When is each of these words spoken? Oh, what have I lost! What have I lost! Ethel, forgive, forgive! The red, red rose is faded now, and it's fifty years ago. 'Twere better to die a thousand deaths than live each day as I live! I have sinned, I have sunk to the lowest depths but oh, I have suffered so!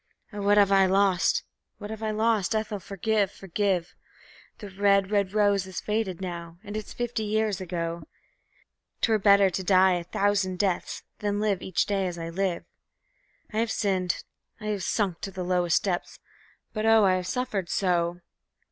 Oh, 0.33 0.41
what 0.41 0.57
have 0.57 0.71
I 0.71 0.87
lost! 0.87 1.43
What 1.77 1.91
have 1.91 2.01
I 2.01 2.09
lost! 2.09 2.55
Ethel, 2.55 2.79
forgive, 2.79 3.29
forgive! 3.31 3.93
The 4.57 4.71
red, 4.71 5.11
red 5.11 5.31
rose 5.33 5.67
is 5.67 5.79
faded 5.79 6.19
now, 6.21 6.57
and 6.63 6.75
it's 6.75 6.91
fifty 6.91 7.21
years 7.21 7.61
ago. 7.61 8.05
'Twere 9.01 9.19
better 9.19 9.51
to 9.51 9.63
die 9.63 9.91
a 9.97 10.03
thousand 10.03 10.57
deaths 10.57 11.03
than 11.19 11.39
live 11.39 11.61
each 11.61 11.85
day 11.85 12.07
as 12.07 12.17
I 12.17 12.29
live! 12.29 12.65
I 13.53 13.59
have 13.59 13.69
sinned, 13.69 14.23
I 14.59 14.69
have 14.69 14.81
sunk 14.81 15.21
to 15.21 15.29
the 15.29 15.43
lowest 15.43 15.83
depths 15.83 16.17
but 16.73 16.83
oh, 16.87 17.05
I 17.05 17.13
have 17.13 17.27
suffered 17.27 17.69
so! 17.69 18.21